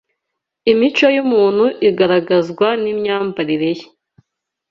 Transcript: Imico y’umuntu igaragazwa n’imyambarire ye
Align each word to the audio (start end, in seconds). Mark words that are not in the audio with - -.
Imico 0.71 1.07
y’umuntu 1.15 1.65
igaragazwa 1.89 2.67
n’imyambarire 2.81 3.69
ye 3.77 3.85